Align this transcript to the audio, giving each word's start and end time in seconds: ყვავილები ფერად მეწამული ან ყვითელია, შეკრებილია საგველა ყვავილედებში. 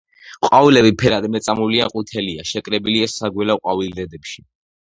ყვავილები 0.45 0.91
ფერად 1.01 1.27
მეწამული 1.35 1.83
ან 1.87 1.93
ყვითელია, 1.97 2.47
შეკრებილია 2.53 3.11
საგველა 3.19 3.59
ყვავილედებში. 3.63 4.47